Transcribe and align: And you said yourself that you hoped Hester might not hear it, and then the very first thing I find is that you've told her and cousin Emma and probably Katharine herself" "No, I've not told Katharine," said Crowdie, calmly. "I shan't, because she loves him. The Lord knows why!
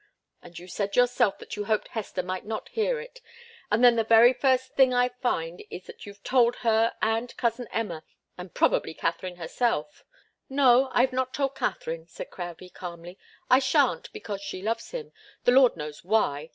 And 0.41 0.57
you 0.57 0.67
said 0.67 0.95
yourself 0.95 1.37
that 1.37 1.55
you 1.55 1.65
hoped 1.65 1.89
Hester 1.89 2.23
might 2.23 2.43
not 2.43 2.69
hear 2.69 2.99
it, 2.99 3.21
and 3.69 3.83
then 3.83 3.97
the 3.97 4.03
very 4.03 4.33
first 4.33 4.73
thing 4.73 4.95
I 4.95 5.09
find 5.09 5.63
is 5.69 5.83
that 5.83 6.07
you've 6.07 6.23
told 6.23 6.55
her 6.65 6.95
and 7.03 7.37
cousin 7.37 7.67
Emma 7.71 8.03
and 8.35 8.51
probably 8.51 8.95
Katharine 8.95 9.35
herself" 9.35 10.03
"No, 10.49 10.89
I've 10.91 11.13
not 11.13 11.35
told 11.35 11.53
Katharine," 11.53 12.07
said 12.07 12.31
Crowdie, 12.31 12.71
calmly. 12.71 13.19
"I 13.47 13.59
shan't, 13.59 14.11
because 14.11 14.41
she 14.41 14.63
loves 14.63 14.89
him. 14.89 15.11
The 15.43 15.51
Lord 15.51 15.77
knows 15.77 16.03
why! 16.03 16.49